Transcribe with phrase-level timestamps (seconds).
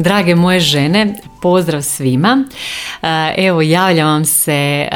[0.00, 2.44] Drage moje žene, pozdrav svima.
[3.36, 4.88] Evo, javljam vam se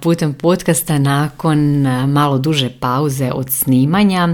[0.00, 4.28] putem podcasta nakon malo duže pauze od snimanja.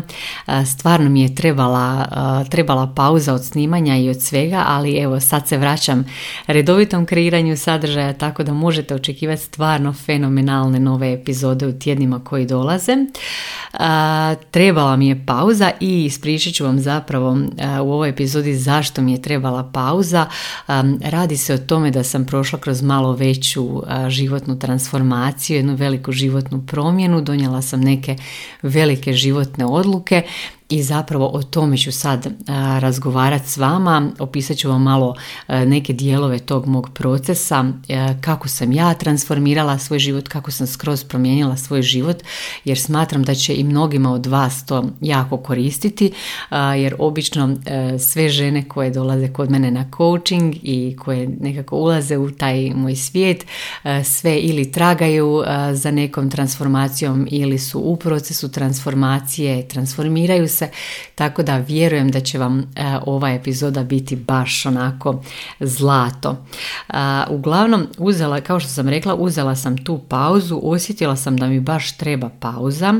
[0.67, 2.07] Stvarno mi je trebala,
[2.51, 6.05] trebala pauza od snimanja i od svega, ali evo sad se vraćam
[6.47, 12.97] redovitom kreiranju sadržaja, tako da možete očekivati stvarno fenomenalne nove epizode u tjednima koji dolaze.
[14.51, 17.39] Trebala mi je pauza i ispričat ću vam zapravo
[17.83, 20.27] u ovoj epizodi zašto mi je trebala pauza.
[21.05, 26.63] Radi se o tome da sam prošla kroz malo veću životnu transformaciju, jednu veliku životnu
[26.67, 28.17] promjenu, donijela sam neke
[28.63, 30.23] velike životne odluke
[30.69, 32.27] i zapravo o tome ću sad
[32.81, 35.15] razgovarati s vama, opisat ću vam malo
[35.49, 37.65] neke dijelove tog mog procesa,
[38.21, 42.17] kako sam ja transformirala svoj život, kako sam skroz promijenila svoj život,
[42.65, 46.13] jer smatram da će i mnogima od vas to jako koristiti,
[46.77, 47.57] jer obično
[47.99, 52.97] sve žene koje dolaze kod mene na coaching i koje nekako ulaze u taj moj
[52.97, 53.47] svijet,
[54.05, 60.58] sve ili tragaju za nekom transformacijom ili su u procesu transformacije, transformiraju se,
[61.15, 62.65] tako da vjerujem da će vam e,
[63.07, 65.23] ova epizoda biti baš onako
[65.61, 66.37] zlato.
[67.31, 71.97] Uglavnom, uzela, kao što sam rekla, uzela sam tu pauzu, osjetila sam da mi baš
[71.97, 72.95] treba pauza,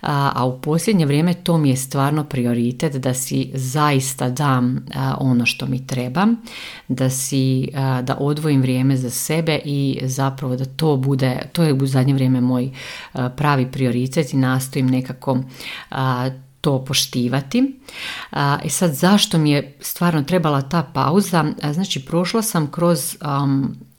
[0.00, 4.86] a u posljednje vrijeme to mi je stvarno prioritet da si zaista dam
[5.18, 6.26] ono što mi treba,
[6.88, 7.68] da si
[8.02, 12.40] da odvojim vrijeme za sebe i zapravo da to bude, to je u zadnje vrijeme
[12.40, 12.70] moj
[13.36, 15.38] pravi prioritet i nastojim nekako
[16.60, 17.80] to poštivati.
[18.64, 21.44] I sad zašto mi je stvarno trebala ta pauza?
[21.72, 23.16] Znači prošla sam kroz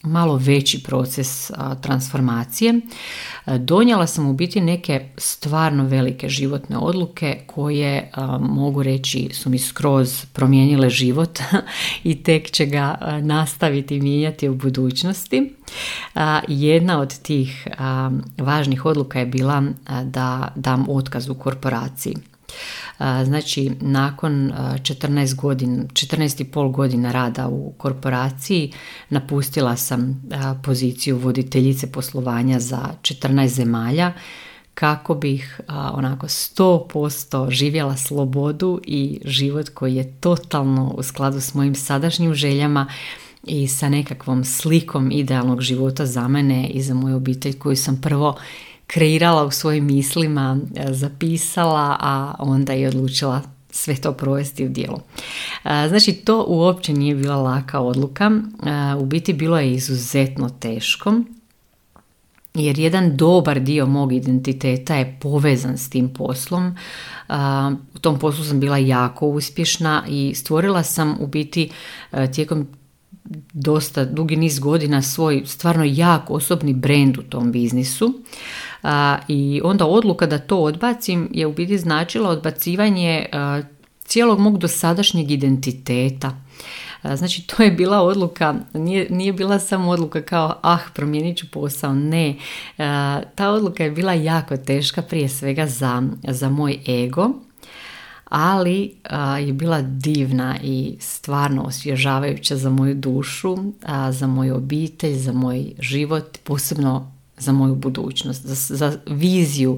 [0.04, 2.82] malo veći proces transformacije.
[3.46, 10.26] Donijela sam u biti neke stvarno velike životne odluke koje mogu reći su mi skroz
[10.34, 11.40] promijenile život
[12.04, 15.56] i tek će ga nastaviti mijenjati u budućnosti.
[16.48, 17.68] Jedna od tih
[18.38, 19.64] važnih odluka je bila
[20.04, 22.16] da dam otkaz u korporaciji.
[23.00, 28.74] Znači, nakon 14 godina, 14 i pol godina rada u korporaciji
[29.10, 30.24] napustila sam
[30.64, 34.14] poziciju voditeljice poslovanja za 14 zemalja
[34.74, 35.62] kako bih
[35.94, 42.88] onako 100% živjela slobodu i život koji je totalno u skladu s mojim sadašnjim željama
[43.44, 48.38] i sa nekakvom slikom idealnog života za mene i za moju obitelj koju sam prvo
[48.90, 53.42] kreirala u svojim mislima, e, zapisala, a onda i odlučila
[53.72, 55.02] sve to provesti u djelo.
[55.64, 61.14] E, znači to uopće nije bila laka odluka, e, u biti bilo je izuzetno teško,
[62.54, 66.76] jer jedan dobar dio mog identiteta je povezan s tim poslom.
[67.96, 71.70] U tom poslu sam bila jako uspješna i stvorila sam u biti
[72.34, 72.68] tijekom
[73.54, 78.14] dosta dugi niz godina svoj stvarno jak osobni brend u tom biznisu.
[79.28, 83.26] I onda odluka da to odbacim je u biti značila odbacivanje
[84.00, 86.42] cijelog mog dosadašnjeg identiteta.
[87.16, 91.94] Znači to je bila odluka, nije, nije bila samo odluka kao ah promijenit ću posao,
[91.94, 92.36] ne.
[93.36, 97.30] Ta odluka je bila jako teška prije svega za, za moj ego,
[98.30, 98.96] ali
[99.46, 103.58] je bila divna i stvarno osvježavajuća za moju dušu,
[104.10, 109.78] za moju obitelj, za moj život, posebno za moju budućnost, za, za viziju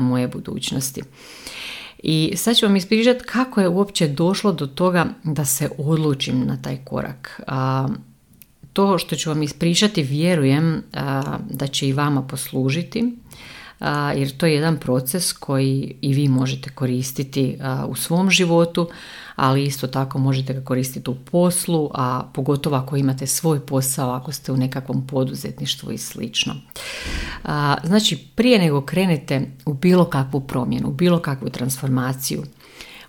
[0.00, 1.02] moje budućnosti.
[2.02, 6.62] I sad ću vam ispričati kako je uopće došlo do toga da se odlučim na
[6.62, 7.40] taj korak.
[8.72, 10.82] to što ću vam ispričati vjerujem
[11.50, 13.16] da će i vama poslužiti
[14.16, 18.88] jer to je jedan proces koji i vi možete koristiti u svom životu,
[19.36, 24.32] ali isto tako možete ga koristiti u poslu, a pogotovo ako imate svoj posao, ako
[24.32, 26.54] ste u nekakvom poduzetništvu i slično.
[27.84, 32.42] Znači, prije nego krenete u bilo kakvu promjenu, u bilo kakvu transformaciju,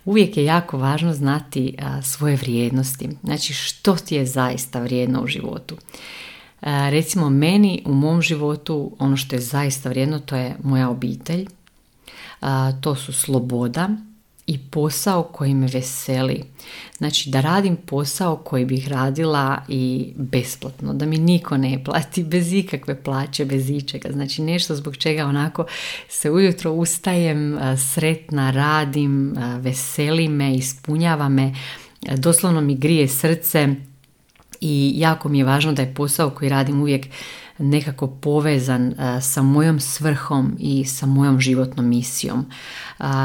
[0.04, 3.08] uvijek je jako važno znati svoje vrijednosti.
[3.24, 5.76] Znači, što ti je zaista vrijedno u životu.
[6.62, 11.46] Recimo meni u mom životu ono što je zaista vrijedno to je moja obitelj,
[12.80, 13.88] to su sloboda,
[14.46, 16.42] i posao koji me veseli.
[16.98, 22.52] Znači da radim posao koji bih radila i besplatno, da mi niko ne plati, bez
[22.52, 24.12] ikakve plaće, bez ičega.
[24.12, 25.64] Znači nešto zbog čega onako
[26.08, 27.58] se ujutro ustajem,
[27.92, 31.54] sretna, radim, veseli me, ispunjava me,
[32.16, 33.68] doslovno mi grije srce
[34.62, 37.06] i jako mi je važno da je posao koji radim uvijek
[37.58, 42.46] nekako povezan sa mojom svrhom i sa mojom životnom misijom.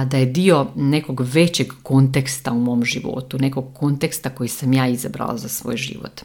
[0.06, 5.38] Da je dio nekog većeg konteksta u mom životu, nekog konteksta koji sam ja izabrala
[5.38, 6.22] za svoj život.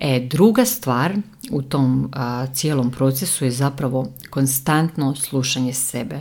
[0.00, 1.12] E, druga stvar
[1.50, 2.10] u tom
[2.52, 6.20] cijelom procesu je zapravo konstantno slušanje sebe.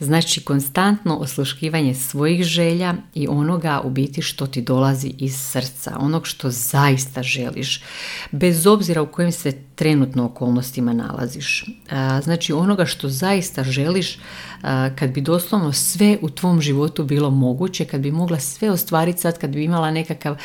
[0.00, 6.26] Znači konstantno osluškivanje svojih želja i onoga u biti što ti dolazi iz srca, onog
[6.26, 7.82] što zaista želiš,
[8.30, 11.64] bez obzira u kojim se trenutno okolnostima nalaziš.
[12.22, 14.18] Znači onoga što zaista želiš
[14.98, 19.38] kad bi doslovno sve u tvom životu bilo moguće, kad bi mogla sve ostvariti sad,
[19.38, 20.36] kad bi imala nekakav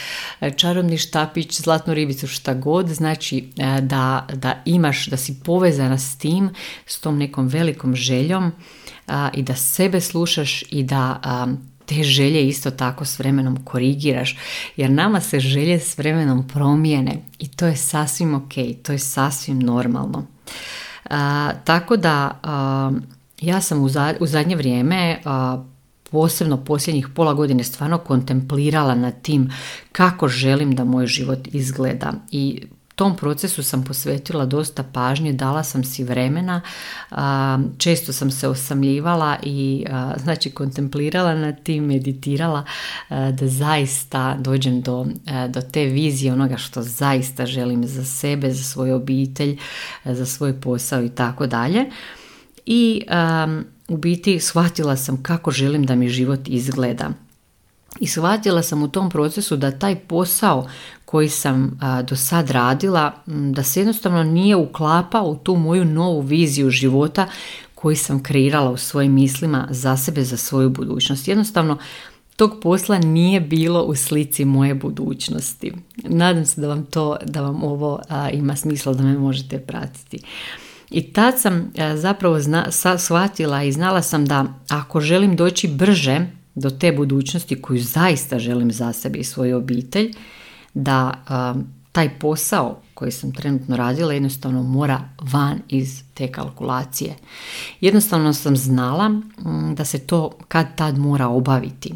[0.55, 3.49] čarobni štapić, zlatnu ribicu, šta god, znači
[3.81, 6.49] da, da imaš, da si povezana s tim,
[6.85, 8.51] s tom nekom velikom željom
[9.33, 11.19] i da sebe slušaš i da
[11.85, 14.37] te želje isto tako s vremenom korigiraš
[14.75, 19.59] jer nama se želje s vremenom promijene i to je sasvim ok, to je sasvim
[19.59, 20.25] normalno.
[21.63, 22.39] tako da
[23.41, 23.83] ja sam
[24.19, 25.21] u zadnje vrijeme
[26.13, 29.51] posebno posljednjih pola godine stvarno kontemplirala nad tim
[29.91, 32.61] kako želim da moj život izgleda i
[32.95, 36.61] tom procesu sam posvetila dosta pažnje, dala sam si vremena,
[37.77, 39.85] često sam se osamljivala i
[40.23, 42.65] znači kontemplirala nad tim, meditirala
[43.09, 45.05] da zaista dođem do,
[45.49, 49.57] do te vizije onoga što zaista želim za sebe, za svoju obitelj,
[50.05, 51.85] za svoj posao i tako dalje.
[52.65, 53.01] I
[53.87, 57.09] u biti shvatila sam kako želim da mi život izgleda.
[57.99, 60.67] I shvatila sam u tom procesu da taj posao
[61.05, 66.69] koji sam do sad radila, da se jednostavno nije uklapao u tu moju novu viziju
[66.69, 67.27] života
[67.75, 71.27] koji sam kreirala u svojim mislima za sebe, za svoju budućnost.
[71.27, 71.77] Jednostavno,
[72.35, 75.73] tog posla nije bilo u slici moje budućnosti.
[75.97, 77.99] Nadam se da vam to, da vam ovo
[78.31, 80.19] ima smisla da me možete pratiti.
[80.93, 82.65] I tad sam zapravo zna,
[82.97, 88.71] shvatila i znala sam da ako želim doći brže do te budućnosti koju zaista želim
[88.71, 90.13] za sebe i svoju obitelj,
[90.73, 91.13] da
[91.91, 97.15] taj posao koji sam trenutno radila jednostavno mora van iz te kalkulacije.
[97.81, 99.21] Jednostavno sam znala
[99.75, 101.93] da se to kad tad mora obaviti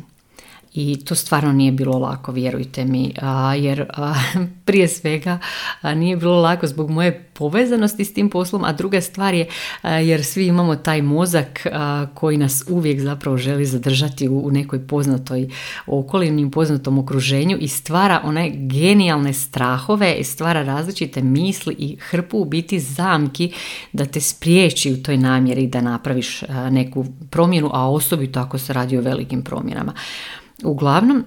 [0.78, 3.14] i to stvarno nije bilo lako, vjerujte mi,
[3.58, 3.86] jer
[4.66, 5.40] prije svega
[5.84, 9.48] nije bilo lako zbog moje povezanosti s tim poslom, a druga stvar je
[9.84, 11.68] jer svi imamo taj mozak
[12.14, 15.50] koji nas uvijek zapravo želi zadržati u nekoj poznatoj
[15.88, 22.38] okolini, u poznatom okruženju i stvara one genijalne strahove, i stvara različite misli i hrpu
[22.38, 23.54] u biti zamki
[23.94, 26.42] da te spriječi u toj namjeri da napraviš
[26.72, 29.94] neku promjenu, a osobito ako se radi o velikim promjenama.
[30.64, 31.24] Uglavnom,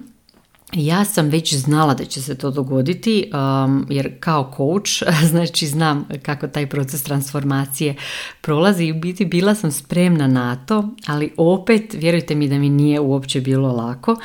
[0.73, 4.91] ja sam već znala da će se to dogoditi um, jer kao coach
[5.31, 7.95] znači znam kako taj proces transformacije
[8.41, 8.85] prolazi.
[8.85, 12.99] I u biti bila sam spremna na to, ali opet vjerujte mi da mi nije
[12.99, 14.15] uopće bilo lako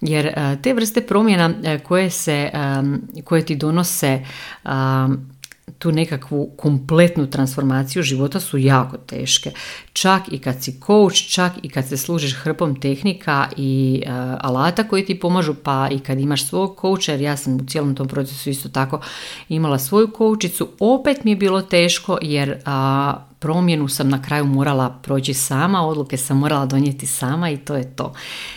[0.00, 4.24] jer uh, te vrste promjena uh, koje, se, um, koje ti donose
[4.64, 5.33] um,
[5.78, 9.50] tu nekakvu kompletnu transformaciju života su jako teške.
[9.92, 14.84] Čak i kad si coach, čak i kad se služiš hrpom tehnika i uh, alata
[14.88, 18.08] koji ti pomažu, pa i kad imaš svog coacha, jer ja sam u cijelom tom
[18.08, 19.00] procesu isto tako
[19.48, 24.90] imala svoju coachicu, opet mi je bilo teško jer uh, promjenu sam na kraju morala
[25.02, 28.12] proći sama, odluke sam morala donijeti sama i to je to.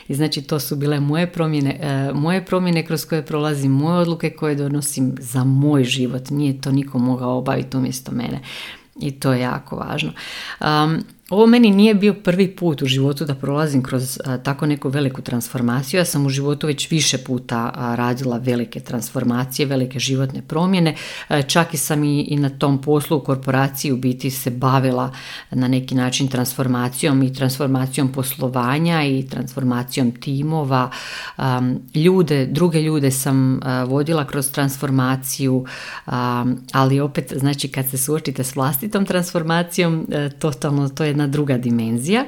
[0.08, 4.30] I znači to su bile moje promjene, e, moje promjene kroz koje prolazim, moje odluke
[4.30, 6.30] koje donosim za moj život.
[6.30, 8.40] Nije to niko mogao obaviti umjesto mene.
[9.00, 10.12] I to je jako važno.
[10.62, 15.22] Um, ovo meni nije bio prvi put u životu da prolazim kroz tako neku veliku
[15.22, 15.98] transformaciju.
[15.98, 20.96] Ja sam u životu već više puta radila velike transformacije, velike životne promjene.
[21.48, 25.12] čak i sam i, i na tom poslu u korporaciji u biti se bavila
[25.52, 30.92] na neki način transformacijom i transformacijom poslovanja i transformacijom timova.
[31.96, 35.66] ljude, druge ljude sam vodila kroz transformaciju,
[36.72, 40.08] ali opet znači kad se suočite s vlastitom transformacijom,
[40.40, 42.26] totalno to je jedna druga dimenzija.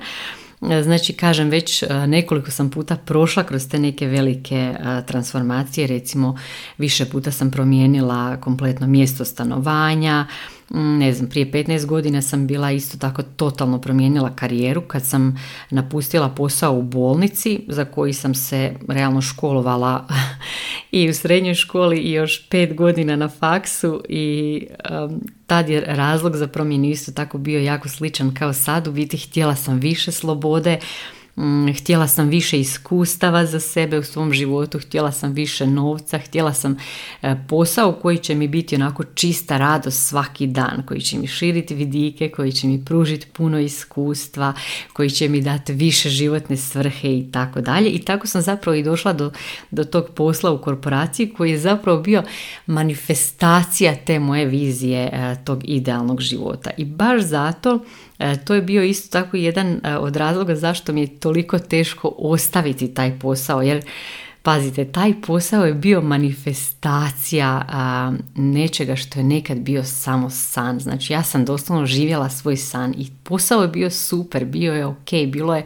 [0.84, 4.74] Znači, kažem, već nekoliko sam puta prošla kroz te neke velike
[5.08, 6.38] transformacije, recimo
[6.78, 10.26] više puta sam promijenila kompletno mjesto stanovanja,
[10.70, 16.30] ne znam, prije 15 godina sam bila isto tako totalno promijenila karijeru kad sam napustila
[16.30, 20.08] posao u bolnici za koji sam se realno školovala
[20.92, 26.36] i u srednjoj školi i još pet godina na faksu i um, tad je razlog
[26.36, 30.80] za promjenu isto tako bio jako sličan kao sad, u biti htjela sam više slobode,
[31.78, 36.78] htjela sam više iskustava za sebe u svom životu, htjela sam više novca, htjela sam
[37.22, 41.76] e, posao koji će mi biti onako čista radost svaki dan, koji će mi širiti
[41.76, 44.54] vidike, koji će mi pružiti puno iskustva,
[44.94, 47.90] koji će mi dati više životne svrhe i tako dalje.
[47.90, 49.32] I tako sam zapravo i došla do,
[49.72, 52.24] do tog posla u korporaciji koji je zapravo bio
[52.66, 56.70] manifestacija te moje vizije e, tog idealnog života.
[56.78, 57.86] I baš zato
[58.46, 62.94] to je bio isto tako jedan e, od razloga zašto mi je toliko teško ostaviti
[62.94, 63.86] taj posao, jer
[64.44, 67.66] Pazite, taj posao je bio manifestacija
[68.36, 70.80] nečega što je nekad bio samo san.
[70.80, 75.10] Znači ja sam doslovno živjela svoj san i posao je bio super, bio je ok,
[75.28, 75.66] bilo je,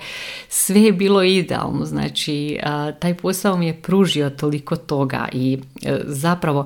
[0.50, 1.86] sve je bilo idealno.
[1.86, 2.60] Znači
[3.00, 6.66] taj posao mi je pružio toliko toga i e, zapravo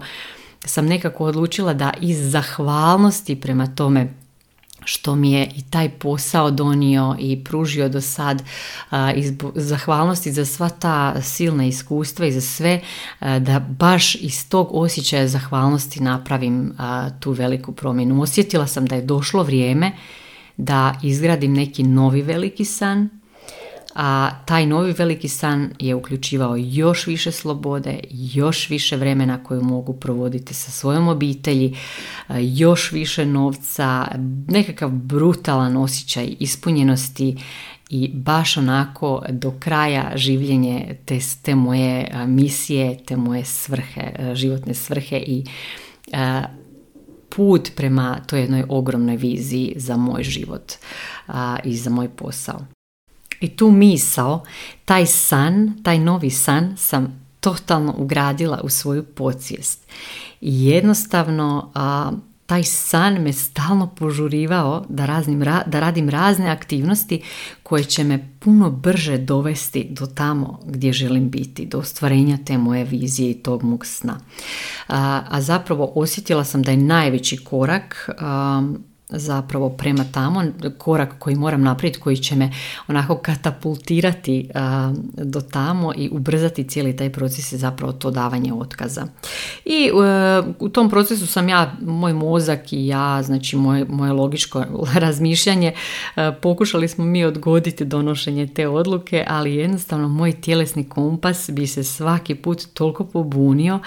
[0.65, 4.13] sam nekako odlučila da iz zahvalnosti prema tome
[4.87, 8.43] što mi je i taj posao donio i pružio do sad
[9.55, 12.81] zahvalnosti za sva ta silna iskustva i za sve
[13.21, 16.73] da baš iz tog osjećaja zahvalnosti napravim
[17.19, 18.21] tu veliku promjenu.
[18.21, 19.91] Osjetila sam da je došlo vrijeme
[20.57, 23.16] da izgradim neki novi veliki san
[23.99, 29.93] a taj novi veliki san je uključivao još više slobode, još više vremena koju mogu
[29.93, 31.77] provoditi sa svojom obitelji,
[32.39, 34.07] još više novca,
[34.47, 37.37] nekakav brutalan osjećaj ispunjenosti
[37.89, 45.17] i baš onako do kraja življenje te, te moje misije, te moje svrhe, životne svrhe
[45.17, 45.45] i
[47.29, 50.73] put prema toj jednoj ogromnoj viziji za moj život
[51.63, 52.76] i za moj posao.
[53.39, 54.43] I tu misao,
[54.85, 59.87] taj san, taj novi san sam totalno ugradila u svoju podsvijest.
[60.41, 62.11] I jednostavno a,
[62.45, 67.21] taj san me stalno požurivao da, raznim, da radim razne aktivnosti
[67.63, 72.83] koje će me puno brže dovesti do tamo gdje želim biti, do ostvarenja te moje
[72.83, 74.19] vizije i tog mog sna.
[74.87, 78.09] A, a zapravo osjetila sam da je najveći korak
[79.09, 80.43] zapravo prema tamo,
[80.77, 82.51] korak koji moram napraviti koji će me
[82.87, 84.49] onako katapultirati
[85.17, 89.07] do tamo i ubrzati cijeli taj proces je zapravo to davanje otkaza.
[89.65, 89.91] I e,
[90.59, 94.65] u tom procesu sam ja, moj mozak i ja, znači moje, moje logičko
[95.03, 95.73] razmišljanje,
[96.15, 101.83] e, pokušali smo mi odgoditi donošenje te odluke, ali jednostavno moj tjelesni kompas bi se
[101.83, 103.79] svaki put toliko pobunio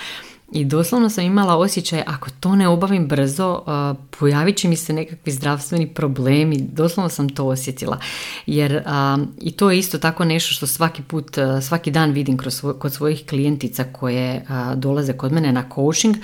[0.52, 3.62] i doslovno sam imala osjećaj ako to ne obavim brzo,
[4.18, 6.58] pojavit će mi se nekakvi zdravstveni problemi.
[6.72, 7.98] Doslovno sam to osjetila.
[8.46, 8.82] Jer
[9.40, 13.26] i to je isto tako nešto što svaki put, svaki dan vidim kroz, kod svojih
[13.28, 16.16] klijentica koje dolaze kod mene na coaching.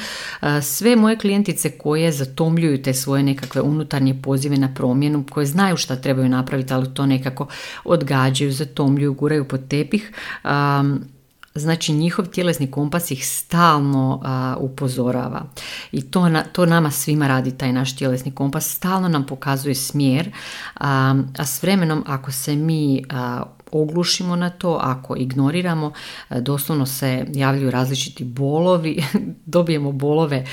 [0.62, 5.96] Sve moje klijentice koje zatomljuju te svoje nekakve unutarnje pozive na promjenu, koje znaju šta
[5.96, 7.46] trebaju napraviti, ali to nekako
[7.84, 10.12] odgađaju, zatomljuju, guraju pod tepih
[11.56, 14.22] znači njihov tjelesni kompas ih stalno
[14.60, 15.44] upozorava.
[15.92, 20.30] I to, na, to nama svima radi taj naš tjelesni kompas, stalno nam pokazuje smjer,
[20.74, 23.02] a, a s vremenom ako se mi
[23.72, 25.92] oglušimo na to, ako ignoriramo,
[26.30, 29.04] doslovno se javljaju različiti bolovi,
[29.56, 30.44] dobijemo bolove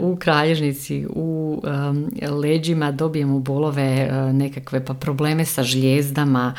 [0.00, 1.62] u kralježnici, u
[2.42, 6.54] leđima, dobijemo bolove nekakve pa probleme sa žljezdama,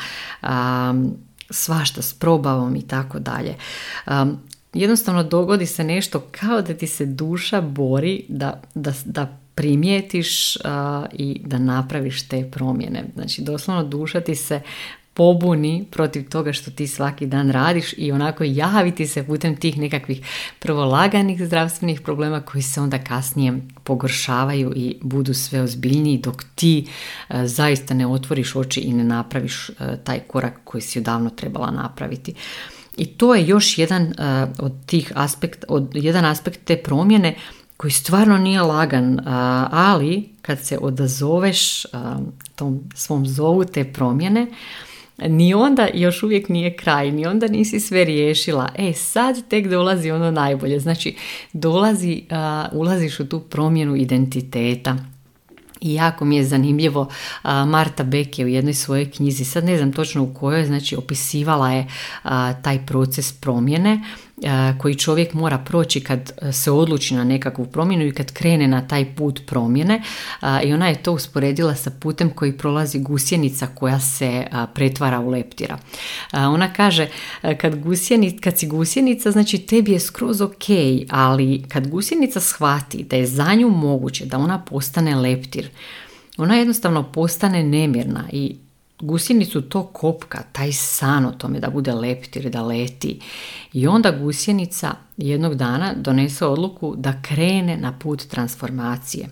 [1.52, 3.54] svašta s probavom i tako dalje.
[4.74, 10.62] Jednostavno dogodi se nešto kao da ti se duša bori da, da, da primijetiš uh,
[11.12, 13.04] i da napraviš te promjene.
[13.14, 14.60] Znači doslovno duša ti se
[15.14, 20.20] pobuni protiv toga što ti svaki dan radiš i onako javiti se putem tih nekakvih
[20.58, 26.86] prvo laganih zdravstvenih problema koji se onda kasnije pogoršavaju i budu sve ozbiljniji dok ti
[27.28, 29.72] e, zaista ne otvoriš oči i ne napraviš e,
[30.04, 32.34] taj korak koji si odavno trebala napraviti.
[32.96, 34.12] I to je još jedan e,
[34.58, 37.36] od tih aspekt, od, jedan aspekt te promjene
[37.76, 39.20] koji stvarno nije lagan,
[39.70, 41.86] ali kad se odazoveš
[42.54, 44.46] tom svom zovu te promjene,
[45.18, 48.68] ni onda još uvijek nije kraj, ni onda nisi sve riješila.
[48.78, 50.80] E, sad tek dolazi ono najbolje.
[50.80, 51.16] Znači,
[51.52, 52.22] dolazi,
[52.72, 54.96] ulaziš u tu promjenu identiteta.
[55.80, 57.08] I jako mi je zanimljivo,
[57.44, 61.72] Marta Beck je u jednoj svojoj knjizi, sad ne znam točno u kojoj, znači opisivala
[61.72, 61.86] je
[62.62, 64.00] taj proces promjene
[64.78, 69.14] koji čovjek mora proći kad se odluči na nekakvu promjenu i kad krene na taj
[69.14, 70.02] put promjene
[70.64, 75.78] i ona je to usporedila sa putem koji prolazi gusjenica koja se pretvara u leptira.
[76.32, 77.08] Ona kaže
[77.60, 80.64] kad, gusjeni, kad si gusjenica znači tebi je skroz ok,
[81.10, 85.68] ali kad gusjenica shvati da je za nju moguće da ona postane leptir,
[86.36, 88.56] ona jednostavno postane nemirna i
[89.02, 93.20] Gusjenicu to kopka, taj san o tome da bude leptir, da leti.
[93.72, 99.28] I onda gusjenica jednog dana donese odluku da krene na put transformacije.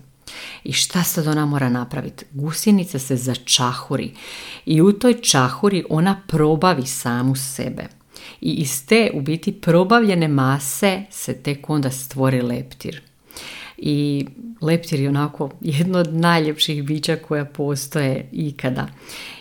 [0.63, 2.25] I šta sad ona mora napraviti?
[2.31, 4.11] Gusjenica se začahuri
[4.65, 7.87] i u toj čahuri ona probavi samu sebe.
[8.41, 13.10] I iz te u biti probavljene mase se tek onda stvori leptir
[13.81, 14.25] i
[14.61, 18.87] leptir je onako jedno od najljepših bića koja postoje ikada.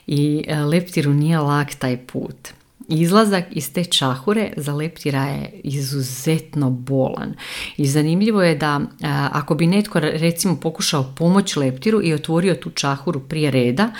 [0.06, 2.48] I e, leptiru nije lak taj put.
[2.90, 7.34] Izlazak iz te čahure za leptira je izuzetno bolan.
[7.76, 8.80] I zanimljivo je da
[9.32, 13.90] ako bi netko recimo pokušao pomoći leptiru i otvorio tu čahuru prije reda,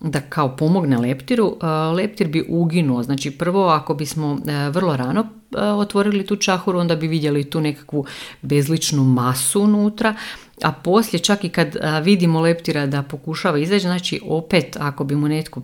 [0.00, 1.56] da kao pomogne leptiru,
[1.96, 3.02] leptir bi uginuo.
[3.02, 4.38] Znači prvo ako bismo
[4.70, 8.04] vrlo rano otvorili tu čahuru, onda bi vidjeli tu nekakvu
[8.42, 10.14] bezličnu masu unutra,
[10.62, 15.28] a poslije čak i kad vidimo leptira da pokušava izaći, znači opet ako bi mu
[15.28, 15.60] netko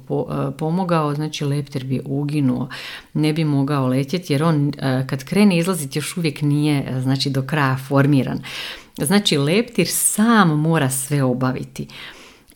[0.58, 2.68] pomogao, znači leptir bi uginuo,
[3.14, 4.72] ne bi mogao letjeti jer on
[5.06, 8.40] kad krene izlaziti još uvijek nije znači do kraja formiran.
[8.98, 11.88] Znači leptir sam mora sve obaviti.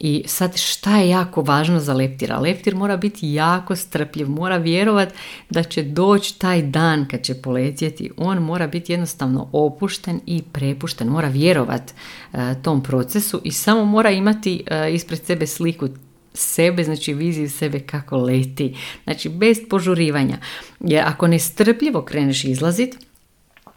[0.01, 2.39] I sad šta je jako važno za leptira?
[2.39, 5.15] Leptir mora biti jako strpljiv, mora vjerovat
[5.51, 8.11] da će doći taj dan kad će poletjeti.
[8.17, 11.95] On mora biti jednostavno opušten i prepušten, mora vjerovat
[12.33, 15.89] e, tom procesu i samo mora imati e, ispred sebe sliku
[16.35, 18.77] sebe, znači viziju sebe kako leti.
[19.05, 20.39] Znači bez požurivanja.
[20.81, 22.97] Jer ako nestrpljivo kreneš izlazit,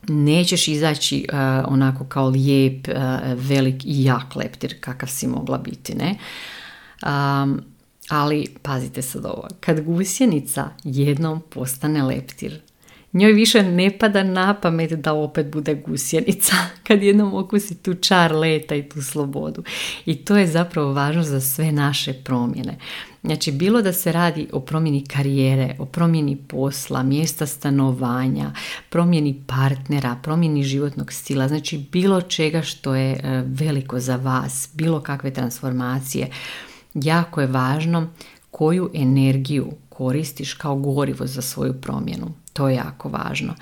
[0.07, 2.95] nećeš izaći uh, onako kao lijep, uh,
[3.49, 6.15] velik i jak leptir kakav si mogla biti, ne?
[7.05, 7.61] Um,
[8.09, 12.61] ali pazite sad ovo, kad gusjenica jednom postane leptir,
[13.13, 16.55] njoj više ne pada na pamet da opet bude gusjenica
[16.87, 19.63] kad jednom okusi tu čar leta i tu slobodu.
[20.05, 22.77] I to je zapravo važno za sve naše promjene.
[23.23, 28.51] Znači, bilo da se radi o promjeni karijere, o promjeni posla, mjesta stanovanja,
[28.89, 34.99] promjeni partnera, promjeni životnog stila, znači bilo čega što je e, veliko za vas, bilo
[34.99, 36.29] kakve transformacije,
[36.93, 38.07] jako je važno
[38.51, 42.42] koju energiju koristiš kao gorivo za svoju promjenu.
[42.53, 43.55] To je jako važno.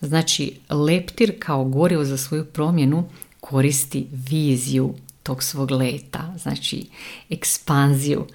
[0.00, 3.08] Znači, leptir kao gorivo za svoju promjenu
[3.40, 6.86] koristi viziju tog svog leta, znači
[7.30, 8.26] ekspanziju.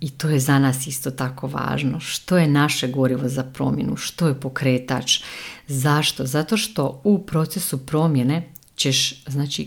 [0.00, 2.00] I to je za nas isto tako važno.
[2.00, 3.96] Što je naše gorivo za promjenu?
[3.96, 5.22] Što je pokretač?
[5.66, 6.26] Zašto?
[6.26, 9.64] Zato što u procesu promjene ćeš znači,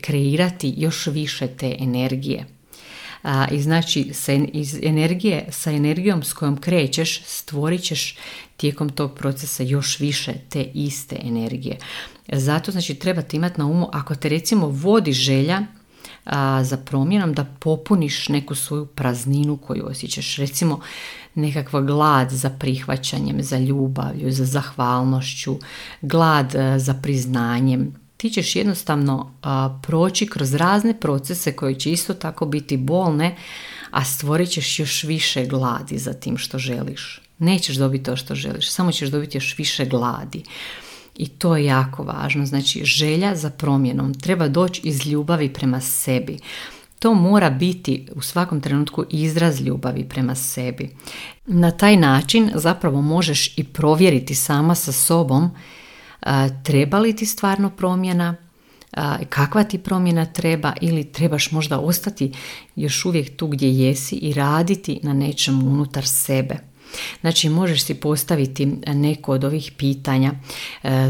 [0.00, 2.46] kreirati još više te energije.
[3.50, 8.16] I znači sa, iz energije, sa energijom s kojom krećeš stvorit ćeš
[8.56, 11.78] tijekom tog procesa još više te iste energije.
[12.32, 15.62] Zato znači trebate imati na umu ako te recimo vodi želja
[16.24, 20.36] a, za promjenom da popuniš neku svoju prazninu koju osjećaš.
[20.36, 20.80] Recimo
[21.34, 25.58] nekakva glad za prihvaćanjem, za ljubavlju, za zahvalnošću,
[26.02, 27.99] glad e, za priznanjem.
[28.20, 29.32] Ti ćeš jednostavno
[29.82, 33.36] proći kroz razne procese koji će isto tako biti bolne,
[33.90, 37.20] a stvorit ćeš još više gladi za tim što želiš.
[37.38, 40.42] Nećeš dobiti to što želiš, samo ćeš dobiti još više gladi.
[41.16, 42.46] I to je jako važno.
[42.46, 46.38] Znači, želja za promjenom treba doći iz ljubavi prema sebi.
[46.98, 50.90] To mora biti u svakom trenutku izraz ljubavi prema sebi.
[51.46, 55.50] Na taj način zapravo možeš i provjeriti sama sa sobom
[56.64, 58.36] treba li ti stvarno promjena,
[59.28, 62.32] kakva ti promjena treba ili trebaš možda ostati
[62.76, 66.56] još uvijek tu gdje jesi i raditi na nečemu unutar sebe.
[67.20, 70.32] Znači možeš si postaviti neko od ovih pitanja.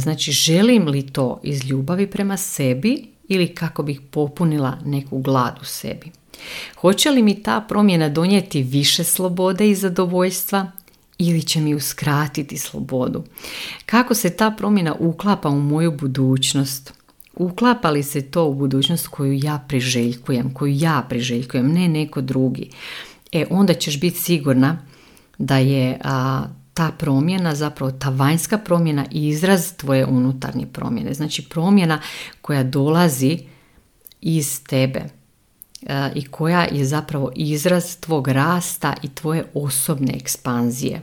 [0.00, 5.64] Znači želim li to iz ljubavi prema sebi ili kako bih popunila neku glad u
[5.64, 6.10] sebi.
[6.80, 10.72] Hoće li mi ta promjena donijeti više slobode i zadovoljstva
[11.20, 13.24] ili će mi uskratiti slobodu?
[13.86, 16.94] Kako se ta promjena uklapa u moju budućnost?
[17.34, 22.70] Uklapa li se to u budućnost koju ja priželjkujem, koju ja priželjkujem, ne neko drugi?
[23.32, 24.78] E, onda ćeš biti sigurna
[25.38, 31.14] da je a, ta promjena, zapravo ta vanjska promjena izraz tvoje unutarnje promjene.
[31.14, 32.00] Znači promjena
[32.40, 33.38] koja dolazi
[34.20, 35.19] iz tebe
[36.14, 41.02] i koja je zapravo izraz tvog rasta i tvoje osobne ekspanzije.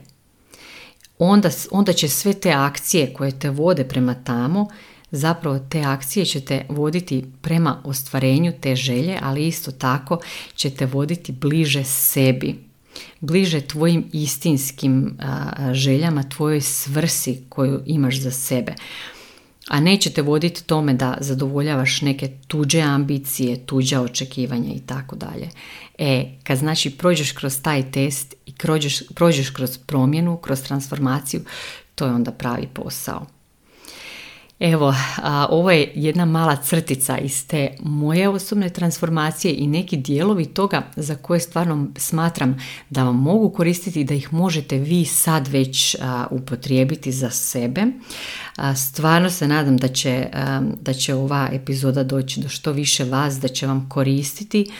[1.19, 4.67] Onda, onda će sve te akcije koje te vode prema tamo,
[5.11, 10.19] zapravo te akcije će te voditi prema ostvarenju te želje, ali isto tako
[10.55, 12.55] će te voditi bliže sebi,
[13.19, 15.17] bliže tvojim istinskim
[15.71, 18.75] željama, tvojoj svrsi koju imaš za sebe
[19.69, 25.49] a nećete voditi tome da zadovoljavaš neke tuđe ambicije, tuđa očekivanja i tako dalje.
[25.97, 31.41] E, kad znači prođeš kroz taj test i prođeš, prođeš kroz promjenu, kroz transformaciju,
[31.95, 33.36] to je onda pravi posao.
[34.59, 34.93] Evo,
[35.23, 40.81] a, ovo je jedna mala crtica iz te moje osobne transformacije i neki dijelovi toga
[40.95, 42.57] za koje stvarno smatram
[42.89, 45.95] da vam mogu koristiti da ih možete vi sad već
[46.31, 47.85] upotrijebiti za sebe.
[48.55, 50.27] A, stvarno se nadam da će,
[50.81, 54.71] da će ova epizoda doći do što više vas, da će vam koristiti.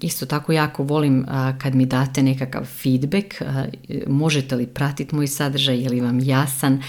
[0.00, 1.26] Isto tako jako volim
[1.58, 3.34] kad mi date nekakav feedback,
[4.06, 6.82] možete li pratiti moj sadržaj, je li vam jasan,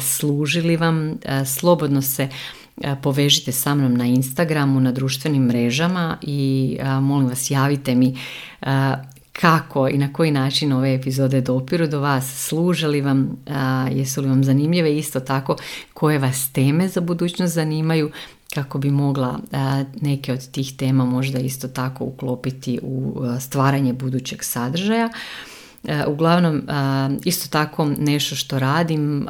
[0.00, 2.28] služi li vam, slobodno se
[3.02, 8.18] povežite sa mnom na Instagramu, na društvenim mrežama i molim vas javite mi
[9.32, 13.36] kako i na koji način ove epizode dopiru do vas, služe li vam,
[13.90, 15.56] jesu li vam zanimljive, isto tako
[15.94, 18.10] koje vas teme za budućnost zanimaju,
[18.54, 19.38] kako bi mogla
[20.00, 25.10] neke od tih tema možda isto tako uklopiti u stvaranje budućeg sadržaja.
[25.84, 26.62] E, uglavnom, e,
[27.24, 29.26] isto tako nešto što radim,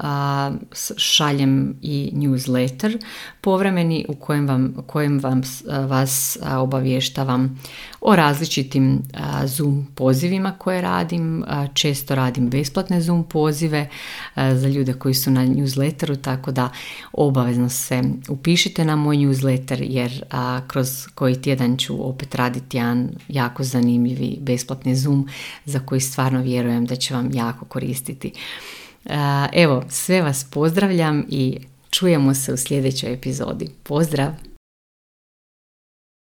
[0.97, 2.99] šaljem i newsletter
[3.41, 5.43] povremeni u kojem vam, kojem vam
[5.89, 7.61] vas obavještavam
[8.05, 9.03] o različitim
[9.45, 11.45] Zoom pozivima koje radim.
[11.75, 13.89] Često radim besplatne Zoom pozive
[14.37, 16.69] za ljude koji su na newsletteru, tako da
[17.13, 20.25] obavezno se upišite na moj newsletter jer
[20.67, 25.29] kroz koji tjedan ću opet raditi jedan jako zanimljivi besplatni Zoom
[25.65, 28.33] za koji stvarno vjerujem da će vam jako koristiti.
[29.53, 31.59] Evo, sve vas pozdravljam i
[31.91, 33.69] čujemo se u sljedećoj epizodi.
[33.83, 34.52] Pozdrav!